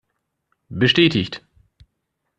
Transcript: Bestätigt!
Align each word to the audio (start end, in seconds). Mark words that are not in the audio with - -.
Bestätigt! 0.69 1.43